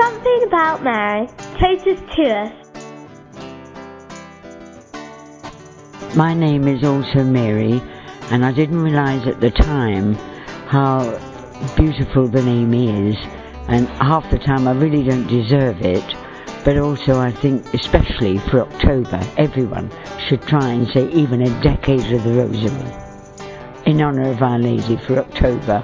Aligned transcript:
Something 0.00 0.44
about 0.46 0.84
Mary 0.84 1.28
traces 1.58 1.98
to 2.14 2.22
us. 2.30 2.52
My 6.14 6.34
name 6.34 6.68
is 6.68 6.84
also 6.84 7.24
Mary, 7.24 7.82
and 8.30 8.44
I 8.44 8.52
didn't 8.52 8.80
realise 8.80 9.26
at 9.26 9.40
the 9.40 9.50
time 9.50 10.14
how 10.68 11.18
beautiful 11.76 12.28
the 12.28 12.42
name 12.42 12.72
is, 12.74 13.16
and 13.66 13.88
half 13.88 14.30
the 14.30 14.38
time 14.38 14.68
I 14.68 14.72
really 14.72 15.02
don't 15.02 15.26
deserve 15.26 15.80
it. 15.80 16.04
But 16.64 16.78
also, 16.78 17.18
I 17.18 17.32
think, 17.32 17.74
especially 17.74 18.38
for 18.38 18.60
October, 18.60 19.20
everyone 19.36 19.90
should 20.28 20.42
try 20.42 20.68
and 20.68 20.86
say 20.88 21.08
even 21.10 21.42
a 21.42 21.62
decade 21.62 22.12
of 22.12 22.22
the 22.22 22.34
Rosary 22.34 22.92
in 23.84 24.00
honour 24.00 24.30
of 24.30 24.42
Our 24.42 24.60
Lady 24.60 24.96
for 24.96 25.18
October. 25.18 25.82